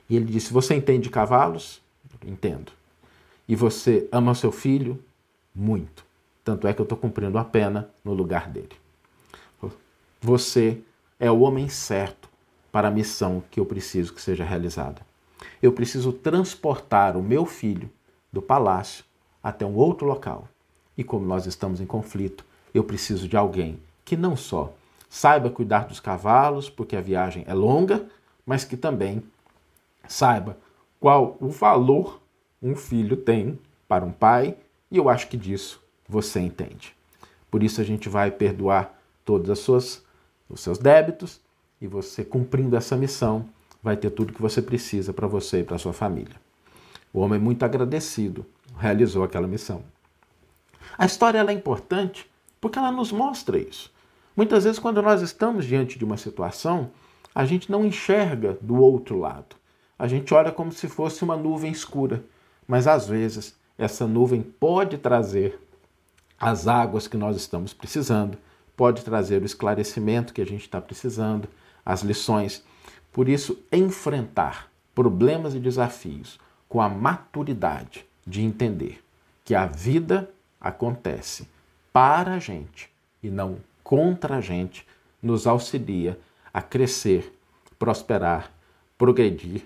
E 0.09 0.17
ele 0.17 0.27
disse: 0.27 0.53
Você 0.53 0.75
entende 0.75 1.11
cavalos? 1.11 1.81
Entendo. 2.25 2.73
E 3.49 3.55
você 3.57 4.09
ama 4.13 4.35
seu 4.35 4.53
filho? 4.53 5.03
muito. 5.59 6.07
Tanto 6.45 6.67
é 6.67 6.73
que 6.73 6.81
eu 6.81 6.85
estou 6.85 6.97
cumprindo 6.97 7.37
a 7.37 7.45
pena 7.45 7.91
no 8.05 8.15
lugar 8.15 8.49
dele. 8.49 8.71
Você 10.21 10.81
é 11.19 11.31
o 11.31 11.41
homem 11.41 11.69
certo 11.69 12.29
para 12.73 12.89
a 12.89 12.91
missão 12.91 13.43
que 13.51 13.61
eu 13.61 13.67
preciso 13.67 14.15
que 14.15 14.23
seja 14.23 14.45
realizada. 14.45 15.03
Eu 15.61 15.73
preciso 15.73 16.13
transportar 16.13 17.17
o 17.17 17.23
meu 17.23 17.45
filho 17.45 17.91
do 18.33 18.41
palácio 18.41 19.05
até 19.43 19.67
um 19.67 19.75
outro 19.75 20.07
local. 20.07 20.49
E 20.97 21.05
como 21.05 21.27
nós 21.27 21.47
estamos 21.47 21.81
em 21.81 21.87
conflito, 21.87 22.45
eu 22.73 22.83
preciso 22.83 23.29
de 23.29 23.37
alguém 23.37 23.81
que 24.05 24.17
não 24.17 24.37
só 24.37 24.73
saiba 25.09 25.51
cuidar 25.51 25.87
dos 25.87 26.01
cavalos, 26.01 26.69
porque 26.69 26.97
a 26.97 27.01
viagem 27.01 27.45
é 27.47 27.55
longa, 27.55 28.07
mas 28.45 28.65
que 28.65 28.77
também 28.77 29.23
saiba 30.07 30.57
qual 31.01 31.37
o 31.41 31.49
valor 31.49 32.21
um 32.63 32.75
filho 32.75 33.17
tem 33.17 33.59
para 33.87 34.05
um 34.05 34.13
pai 34.13 34.57
e 34.91 34.97
eu 34.97 35.09
acho 35.09 35.29
que 35.29 35.37
disso 35.37 35.83
você 36.09 36.41
entende. 36.41 36.95
Por 37.51 37.63
isso 37.63 37.81
a 37.81 37.85
gente 37.85 38.09
vai 38.09 38.31
perdoar 38.31 38.99
todos 39.25 39.51
as 39.51 39.59
suas, 39.59 40.05
os 40.49 40.61
seus 40.61 40.79
débitos 40.79 41.41
e 41.81 41.87
você 41.87 42.25
cumprindo 42.25 42.77
essa 42.77 42.97
missão 42.97 43.49
vai 43.83 43.97
ter 43.97 44.11
tudo 44.11 44.33
que 44.33 44.43
você 44.43 44.61
precisa 44.61 45.13
para 45.13 45.27
você 45.27 45.61
e 45.61 45.65
para 45.65 45.79
sua 45.79 45.93
família. 45.93 46.37
O 47.13 47.21
homem 47.21 47.39
muito 47.39 47.63
agradecido 47.65 48.45
realizou 48.77 49.23
aquela 49.23 49.47
missão. 49.47 49.83
A 50.97 51.07
história 51.07 51.39
é 51.39 51.53
importante 51.53 52.29
porque 52.61 52.79
ela 52.79 52.91
nos 52.91 53.13
mostra 53.13 53.59
isso. 53.59 53.93
Muitas 54.39 54.63
vezes, 54.63 54.79
quando 54.79 55.03
nós 55.03 55.21
estamos 55.21 55.65
diante 55.65 55.99
de 55.99 56.05
uma 56.05 56.17
situação, 56.17 56.93
a 57.35 57.45
gente 57.45 57.73
não 57.73 57.85
enxerga 57.85 58.57
do 58.63 58.77
outro 58.77 59.19
lado. 59.19 59.57
A 59.99 60.07
gente 60.07 60.33
olha 60.33 60.53
como 60.53 60.71
se 60.71 60.87
fosse 60.87 61.25
uma 61.25 61.37
nuvem 61.37 61.73
escura, 61.73 62.23
mas 62.65 62.87
às 62.87 63.09
vezes 63.09 63.57
essa 63.77 64.07
nuvem 64.07 64.41
pode 64.41 64.97
trazer 64.97 65.59
as 66.39 66.69
águas 66.69 67.09
que 67.09 67.17
nós 67.17 67.37
estamos 67.37 67.75
precisando, 67.75 68.39
pode 68.77 69.05
trazer 69.05 69.43
o 69.43 69.45
esclarecimento 69.45 70.33
que 70.33 70.41
a 70.41 70.47
gente 70.47 70.63
está 70.63 70.81
precisando, 70.81 71.49
as 71.85 72.03
lições. 72.03 72.63
Por 73.13 73.29
isso, 73.29 73.59
enfrentar 73.73 74.71
problemas 74.95 75.53
e 75.53 75.59
desafios 75.59 76.39
com 76.69 76.81
a 76.81 76.89
maturidade 76.89 78.07
de 78.25 78.43
entender 78.43 79.03
que 79.45 79.57
a 79.57 79.67
vida 79.67 80.31
acontece 80.61 81.49
para 81.93 82.35
a 82.35 82.39
gente 82.39 82.89
e 83.21 83.31
não 83.31 83.59
contra 83.89 84.37
a 84.37 84.41
gente, 84.43 84.87
nos 85.23 85.47
auxilia 85.47 86.21
a 86.53 86.61
crescer, 86.61 87.33
prosperar, 87.79 88.53
progredir 88.99 89.63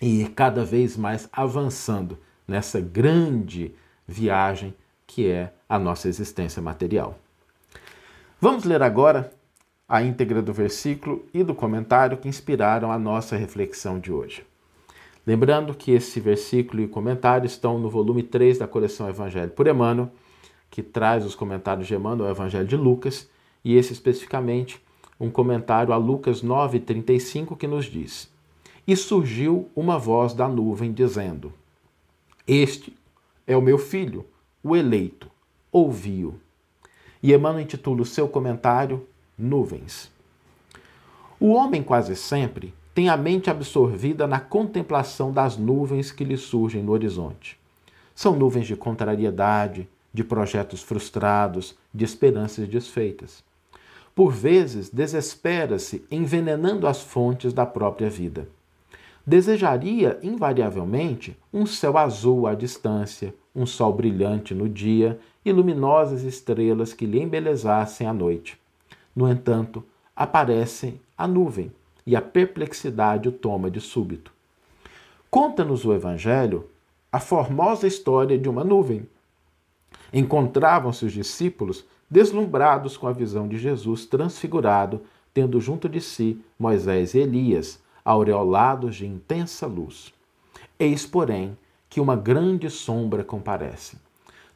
e 0.00 0.22
ir 0.22 0.30
cada 0.30 0.64
vez 0.64 0.96
mais 0.96 1.28
avançando 1.30 2.16
nessa 2.48 2.80
grande 2.80 3.74
viagem 4.08 4.74
que 5.06 5.28
é 5.28 5.52
a 5.68 5.78
nossa 5.78 6.08
existência 6.08 6.62
material. 6.62 7.18
Vamos 8.40 8.64
ler 8.64 8.82
agora 8.82 9.30
a 9.86 10.02
íntegra 10.02 10.40
do 10.40 10.54
versículo 10.54 11.26
e 11.34 11.44
do 11.44 11.54
comentário 11.54 12.16
que 12.16 12.26
inspiraram 12.26 12.90
a 12.90 12.98
nossa 12.98 13.36
reflexão 13.36 14.00
de 14.00 14.10
hoje. 14.10 14.42
Lembrando 15.26 15.74
que 15.74 15.90
esse 15.90 16.18
versículo 16.18 16.80
e 16.80 16.88
comentário 16.88 17.44
estão 17.44 17.78
no 17.78 17.90
volume 17.90 18.22
3 18.22 18.56
da 18.56 18.66
coleção 18.66 19.06
Evangelho 19.06 19.50
por 19.50 19.66
Emmanuel, 19.66 20.10
que 20.70 20.82
traz 20.82 21.26
os 21.26 21.34
comentários 21.34 21.86
de 21.86 21.94
Emmanuel 21.94 22.28
ao 22.28 22.34
Evangelho 22.34 22.66
de 22.66 22.76
Lucas, 22.78 23.28
e 23.64 23.76
esse 23.76 23.92
especificamente 23.92 24.80
um 25.18 25.30
comentário 25.30 25.92
a 25.92 25.96
Lucas 25.96 26.42
9,35 26.42 27.56
que 27.56 27.66
nos 27.66 27.86
diz: 27.86 28.30
E 28.86 28.94
surgiu 28.96 29.68
uma 29.74 29.98
voz 29.98 30.34
da 30.34 30.46
nuvem 30.46 30.92
dizendo: 30.92 31.52
Este 32.46 32.94
é 33.46 33.56
o 33.56 33.62
meu 33.62 33.78
filho, 33.78 34.26
o 34.62 34.76
eleito, 34.76 35.30
ouvi-o. 35.72 36.34
E 37.22 37.32
Emmanuel 37.32 37.62
intitula 37.62 38.02
o 38.02 38.06
seu 38.06 38.28
comentário 38.28 39.06
Nuvens. 39.36 40.12
O 41.40 41.48
homem 41.48 41.82
quase 41.82 42.14
sempre 42.14 42.74
tem 42.94 43.08
a 43.08 43.16
mente 43.16 43.50
absorvida 43.50 44.26
na 44.26 44.38
contemplação 44.38 45.32
das 45.32 45.56
nuvens 45.56 46.12
que 46.12 46.22
lhe 46.22 46.36
surgem 46.36 46.82
no 46.82 46.92
horizonte. 46.92 47.58
São 48.14 48.36
nuvens 48.36 48.66
de 48.66 48.76
contrariedade, 48.76 49.88
de 50.12 50.22
projetos 50.22 50.80
frustrados, 50.80 51.76
de 51.92 52.04
esperanças 52.04 52.68
desfeitas. 52.68 53.42
Por 54.14 54.32
vezes, 54.32 54.88
desespera-se 54.88 56.04
envenenando 56.10 56.86
as 56.86 57.02
fontes 57.02 57.52
da 57.52 57.66
própria 57.66 58.08
vida. 58.08 58.48
Desejaria, 59.26 60.18
invariavelmente, 60.22 61.36
um 61.52 61.66
céu 61.66 61.98
azul 61.98 62.46
à 62.46 62.54
distância, 62.54 63.34
um 63.54 63.64
sol 63.64 63.92
brilhante 63.92 64.54
no 64.54 64.68
dia 64.68 65.18
e 65.44 65.50
luminosas 65.50 66.22
estrelas 66.22 66.92
que 66.92 67.06
lhe 67.06 67.20
embelezassem 67.20 68.06
a 68.06 68.12
noite. 68.12 68.58
No 69.16 69.28
entanto, 69.28 69.82
aparece 70.14 71.00
a 71.16 71.26
nuvem 71.26 71.72
e 72.06 72.14
a 72.14 72.22
perplexidade 72.22 73.28
o 73.28 73.32
toma 73.32 73.70
de 73.70 73.80
súbito. 73.80 74.32
Conta-nos 75.30 75.84
o 75.84 75.92
Evangelho 75.92 76.68
a 77.10 77.18
formosa 77.18 77.86
história 77.86 78.36
de 78.36 78.48
uma 78.48 78.62
nuvem. 78.62 79.08
Encontravam-se 80.12 81.04
os 81.04 81.12
discípulos 81.12 81.84
deslumbrados 82.14 82.96
com 82.96 83.08
a 83.08 83.12
visão 83.12 83.48
de 83.48 83.58
Jesus 83.58 84.06
transfigurado, 84.06 85.02
tendo 85.34 85.60
junto 85.60 85.88
de 85.88 86.00
si 86.00 86.40
Moisés 86.56 87.12
e 87.12 87.18
Elias, 87.18 87.82
aureolados 88.04 88.94
de 88.94 89.04
intensa 89.04 89.66
luz. 89.66 90.14
Eis, 90.78 91.04
porém, 91.04 91.58
que 91.90 92.00
uma 92.00 92.14
grande 92.14 92.70
sombra 92.70 93.24
comparece. 93.24 93.98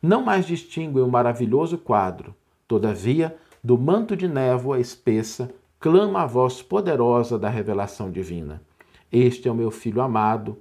Não 0.01 0.23
mais 0.23 0.47
distingue 0.47 1.01
o 1.01 1.09
maravilhoso 1.09 1.77
quadro, 1.77 2.33
todavia, 2.69 3.37
do 3.63 3.77
manto 3.77 4.17
de 4.17 4.29
névoa 4.29 4.79
espessa, 4.79 5.53
clama 5.81 6.23
a 6.23 6.27
voz 6.27 6.63
poderosa 6.63 7.37
da 7.37 7.49
revelação 7.49 8.09
divina. 8.09 8.63
Este 9.11 9.49
é 9.49 9.51
o 9.51 9.57
meu 9.57 9.73
filho 9.73 10.01
amado, 10.01 10.57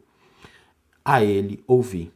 a 1.06 1.24
ele 1.24 1.64
ouvi. 1.68 2.12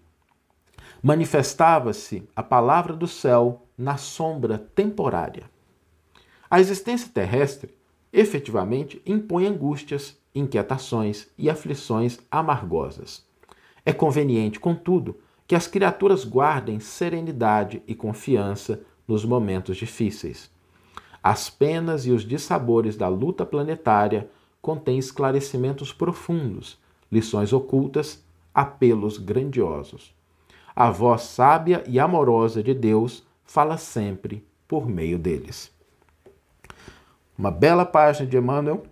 Manifestava-se 1.03 2.27
a 2.35 2.41
palavra 2.41 2.93
do 2.95 3.07
céu 3.07 3.67
na 3.81 3.97
sombra 3.97 4.59
temporária. 4.75 5.49
A 6.49 6.59
existência 6.59 7.09
terrestre 7.11 7.73
efetivamente 8.13 9.01
impõe 9.05 9.47
angústias, 9.47 10.17
inquietações 10.35 11.27
e 11.37 11.49
aflições 11.49 12.19
amargosas. 12.29 13.25
É 13.85 13.91
conveniente, 13.91 14.59
contudo, 14.59 15.17
que 15.47 15.55
as 15.55 15.67
criaturas 15.67 16.23
guardem 16.23 16.79
serenidade 16.79 17.81
e 17.87 17.95
confiança 17.95 18.81
nos 19.07 19.25
momentos 19.25 19.75
difíceis. 19.75 20.49
As 21.23 21.49
penas 21.49 22.05
e 22.05 22.11
os 22.11 22.23
dissabores 22.23 22.95
da 22.95 23.07
luta 23.07 23.45
planetária 23.45 24.29
contêm 24.61 24.97
esclarecimentos 24.97 25.91
profundos, 25.91 26.77
lições 27.11 27.51
ocultas, 27.51 28.23
apelos 28.53 29.17
grandiosos. 29.17 30.13
A 30.75 30.91
voz 30.91 31.23
sábia 31.23 31.83
e 31.87 31.99
amorosa 31.99 32.61
de 32.63 32.73
Deus 32.73 33.23
fala 33.45 33.77
sempre 33.77 34.45
por 34.67 34.87
meio 34.87 35.19
deles. 35.19 35.71
Uma 37.37 37.51
bela 37.51 37.85
página 37.85 38.27
de 38.27 38.37
Emmanuel 38.37 38.83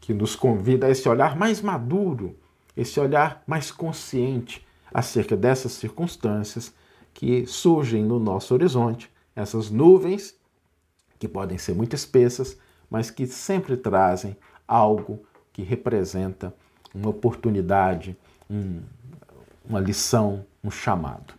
que 0.00 0.14
nos 0.14 0.36
convida 0.36 0.86
a 0.86 0.90
esse 0.90 1.08
olhar 1.08 1.36
mais 1.36 1.60
maduro, 1.60 2.36
esse 2.76 2.98
olhar 3.00 3.42
mais 3.46 3.70
consciente 3.70 4.66
acerca 4.92 5.36
dessas 5.36 5.72
circunstâncias 5.72 6.72
que 7.12 7.46
surgem 7.46 8.04
no 8.04 8.18
nosso 8.18 8.54
horizonte, 8.54 9.10
essas 9.34 9.70
nuvens 9.70 10.34
que 11.18 11.26
podem 11.26 11.58
ser 11.58 11.74
muito 11.74 11.94
espessas, 11.94 12.58
mas 12.90 13.10
que 13.10 13.26
sempre 13.26 13.76
trazem 13.76 14.36
algo 14.66 15.24
que 15.52 15.62
representa 15.62 16.54
uma 16.94 17.10
oportunidade, 17.10 18.16
um, 18.48 18.80
uma 19.68 19.80
lição, 19.80 20.46
um 20.62 20.70
chamado. 20.70 21.34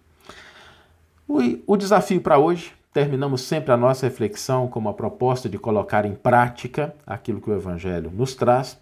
O, 1.27 1.39
o 1.73 1.75
desafio 1.75 2.21
para 2.21 2.39
hoje 2.39 2.71
terminamos 2.93 3.41
sempre 3.41 3.73
a 3.73 3.77
nossa 3.77 4.05
reflexão 4.05 4.67
com 4.67 4.79
uma 4.79 4.93
proposta 4.93 5.49
de 5.49 5.59
colocar 5.59 6.05
em 6.05 6.15
prática 6.15 6.95
aquilo 7.05 7.41
que 7.41 7.49
o 7.49 7.53
Evangelho 7.53 8.09
nos 8.09 8.33
traz. 8.33 8.79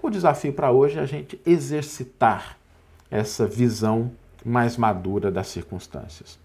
O 0.00 0.08
desafio 0.08 0.52
para 0.52 0.70
hoje 0.70 0.98
é 0.98 1.02
a 1.02 1.06
gente 1.06 1.40
exercitar 1.44 2.56
essa 3.10 3.44
visão 3.44 4.12
mais 4.44 4.76
madura 4.76 5.32
das 5.32 5.48
circunstâncias. 5.48 6.38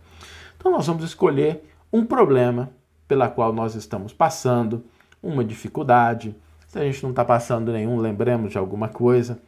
Então, 0.57 0.71
nós 0.71 0.87
vamos 0.87 1.03
escolher 1.03 1.63
um 1.93 2.03
problema 2.03 2.71
pela 3.07 3.29
qual 3.29 3.53
nós 3.53 3.75
estamos 3.75 4.11
passando, 4.11 4.83
uma 5.21 5.45
dificuldade. 5.45 6.35
Se 6.67 6.79
a 6.79 6.83
gente 6.83 7.03
não 7.03 7.11
está 7.11 7.23
passando 7.23 7.71
nenhum, 7.71 7.99
lembremos 7.99 8.51
de 8.51 8.57
alguma 8.57 8.89
coisa, 8.89 9.39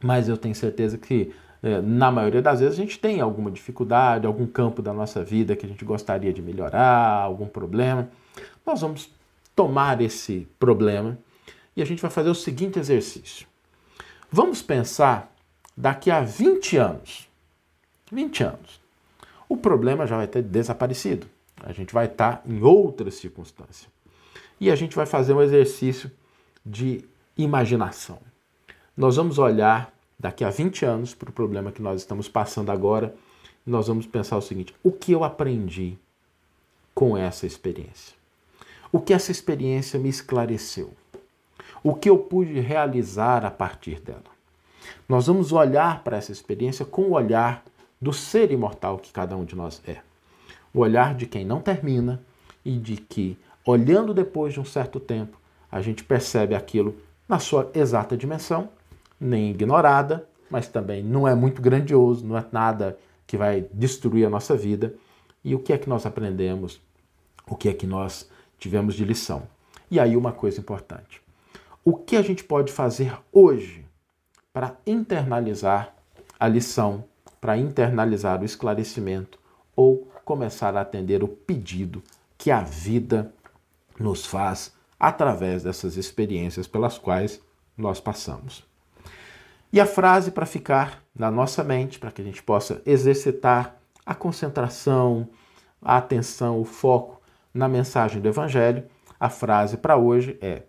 mas 0.00 0.28
eu 0.28 0.36
tenho 0.36 0.54
certeza 0.54 0.96
que 0.96 1.34
na 1.82 2.10
maioria 2.10 2.40
das 2.40 2.60
vezes 2.60 2.78
a 2.78 2.80
gente 2.80 2.98
tem 2.98 3.20
alguma 3.20 3.50
dificuldade, 3.50 4.26
algum 4.26 4.46
campo 4.46 4.80
da 4.80 4.92
nossa 4.92 5.24
vida 5.24 5.56
que 5.56 5.66
a 5.66 5.68
gente 5.68 5.84
gostaria 5.84 6.32
de 6.32 6.40
melhorar, 6.40 7.22
algum 7.22 7.46
problema. 7.46 8.08
Nós 8.64 8.80
vamos 8.80 9.10
tomar 9.54 10.00
esse 10.00 10.46
problema 10.58 11.18
e 11.76 11.82
a 11.82 11.84
gente 11.84 12.00
vai 12.00 12.10
fazer 12.10 12.30
o 12.30 12.34
seguinte 12.34 12.78
exercício. 12.78 13.46
Vamos 14.30 14.62
pensar 14.62 15.32
daqui 15.76 16.10
a 16.10 16.20
20 16.20 16.76
anos. 16.76 17.28
20 18.12 18.44
anos. 18.44 18.80
O 19.48 19.56
problema 19.56 20.06
já 20.06 20.16
vai 20.16 20.26
ter 20.26 20.42
desaparecido. 20.42 21.26
A 21.62 21.72
gente 21.72 21.92
vai 21.92 22.06
estar 22.06 22.42
em 22.46 22.62
outra 22.62 23.10
circunstância. 23.10 23.88
E 24.60 24.70
a 24.70 24.76
gente 24.76 24.94
vai 24.94 25.06
fazer 25.06 25.32
um 25.32 25.42
exercício 25.42 26.10
de 26.64 27.04
imaginação. 27.36 28.18
Nós 28.96 29.16
vamos 29.16 29.38
olhar 29.38 29.92
daqui 30.18 30.44
a 30.44 30.50
20 30.50 30.84
anos 30.84 31.14
para 31.14 31.30
o 31.30 31.32
problema 31.32 31.72
que 31.72 31.82
nós 31.82 32.00
estamos 32.00 32.28
passando 32.28 32.70
agora, 32.70 33.14
nós 33.66 33.88
vamos 33.88 34.06
pensar 34.06 34.36
o 34.36 34.42
seguinte: 34.42 34.74
o 34.82 34.92
que 34.92 35.12
eu 35.12 35.24
aprendi 35.24 35.98
com 36.94 37.16
essa 37.16 37.46
experiência? 37.46 38.14
O 38.92 39.00
que 39.00 39.12
essa 39.12 39.30
experiência 39.30 39.98
me 39.98 40.08
esclareceu? 40.08 40.92
O 41.82 41.94
que 41.94 42.08
eu 42.08 42.18
pude 42.18 42.58
realizar 42.60 43.44
a 43.44 43.50
partir 43.50 44.00
dela? 44.00 44.36
Nós 45.08 45.26
vamos 45.26 45.52
olhar 45.52 46.02
para 46.02 46.16
essa 46.16 46.32
experiência 46.32 46.84
com 46.84 47.02
o 47.02 47.12
olhar 47.12 47.64
do 48.00 48.12
ser 48.12 48.50
imortal 48.50 48.98
que 48.98 49.12
cada 49.12 49.36
um 49.36 49.44
de 49.44 49.56
nós 49.56 49.82
é. 49.86 49.98
O 50.72 50.80
olhar 50.80 51.14
de 51.14 51.26
quem 51.26 51.44
não 51.44 51.60
termina 51.60 52.22
e 52.64 52.78
de 52.78 52.96
que, 52.96 53.38
olhando 53.64 54.14
depois 54.14 54.52
de 54.52 54.60
um 54.60 54.64
certo 54.64 55.00
tempo, 55.00 55.38
a 55.70 55.80
gente 55.80 56.04
percebe 56.04 56.54
aquilo 56.54 56.96
na 57.28 57.38
sua 57.38 57.70
exata 57.74 58.16
dimensão 58.16 58.68
nem 59.20 59.50
ignorada, 59.50 60.28
mas 60.50 60.68
também 60.68 61.02
não 61.02 61.26
é 61.26 61.34
muito 61.34 61.60
grandioso, 61.60 62.24
não 62.24 62.36
é 62.36 62.44
nada 62.52 62.98
que 63.26 63.36
vai 63.36 63.66
destruir 63.72 64.26
a 64.26 64.30
nossa 64.30 64.56
vida. 64.56 64.94
E 65.44 65.54
o 65.54 65.58
que 65.58 65.72
é 65.72 65.78
que 65.78 65.88
nós 65.88 66.06
aprendemos? 66.06 66.80
O 67.48 67.56
que 67.56 67.68
é 67.68 67.74
que 67.74 67.86
nós 67.86 68.28
tivemos 68.58 68.94
de 68.94 69.04
lição? 69.04 69.44
E 69.90 70.00
aí, 70.00 70.16
uma 70.16 70.32
coisa 70.32 70.60
importante: 70.60 71.20
o 71.84 71.94
que 71.94 72.16
a 72.16 72.22
gente 72.22 72.44
pode 72.44 72.72
fazer 72.72 73.16
hoje 73.32 73.84
para 74.52 74.76
internalizar 74.86 75.94
a 76.38 76.48
lição, 76.48 77.04
para 77.40 77.56
internalizar 77.56 78.40
o 78.40 78.44
esclarecimento 78.44 79.38
ou 79.74 80.10
começar 80.24 80.76
a 80.76 80.80
atender 80.80 81.22
o 81.22 81.28
pedido 81.28 82.02
que 82.36 82.50
a 82.50 82.60
vida 82.60 83.32
nos 83.98 84.26
faz 84.26 84.72
através 84.98 85.62
dessas 85.62 85.96
experiências 85.96 86.66
pelas 86.66 86.98
quais 86.98 87.40
nós 87.76 88.00
passamos? 88.00 88.64
E 89.76 89.80
a 89.80 89.84
frase 89.84 90.30
para 90.30 90.46
ficar 90.46 91.04
na 91.14 91.30
nossa 91.30 91.62
mente, 91.62 91.98
para 91.98 92.10
que 92.10 92.22
a 92.22 92.24
gente 92.24 92.42
possa 92.42 92.80
exercitar 92.86 93.76
a 94.06 94.14
concentração, 94.14 95.28
a 95.82 95.98
atenção, 95.98 96.58
o 96.58 96.64
foco 96.64 97.20
na 97.52 97.68
mensagem 97.68 98.22
do 98.22 98.26
Evangelho, 98.26 98.86
a 99.20 99.28
frase 99.28 99.76
para 99.76 99.94
hoje 99.94 100.38
é: 100.40 100.62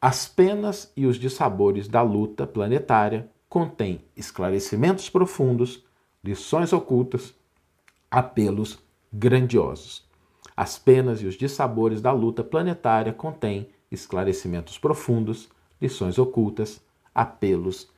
As 0.00 0.28
penas 0.28 0.92
e 0.96 1.04
os 1.04 1.16
dissabores 1.16 1.88
da 1.88 2.00
luta 2.00 2.46
planetária 2.46 3.28
contêm 3.48 4.04
esclarecimentos 4.16 5.10
profundos, 5.10 5.84
lições 6.22 6.72
ocultas, 6.72 7.34
apelos 8.08 8.78
grandiosos. 9.12 10.08
As 10.56 10.78
penas 10.78 11.20
e 11.22 11.26
os 11.26 11.34
dissabores 11.34 12.00
da 12.00 12.12
luta 12.12 12.44
planetária 12.44 13.12
contêm 13.12 13.68
esclarecimentos 13.90 14.78
profundos, 14.78 15.48
lições 15.82 16.20
ocultas, 16.20 16.80
apelos 17.12 17.78
grandiosos. 17.78 17.97